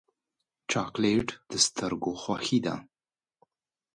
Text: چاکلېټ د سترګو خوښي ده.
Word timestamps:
چاکلېټ 0.71 1.27
د 1.51 1.53
سترګو 1.65 2.11
خوښي 2.21 2.59
ده. 2.65 2.75